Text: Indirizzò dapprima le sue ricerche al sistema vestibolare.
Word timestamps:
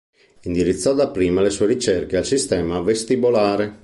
Indirizzò 0.45 0.95
dapprima 0.95 1.41
le 1.41 1.51
sue 1.51 1.67
ricerche 1.67 2.17
al 2.17 2.25
sistema 2.25 2.79
vestibolare. 2.81 3.79